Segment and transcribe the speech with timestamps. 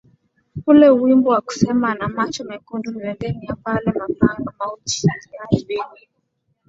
[0.67, 5.97] ule wimbo wa kusema ana macho mekundu mleteni hapa ale mapangaMauji ya albino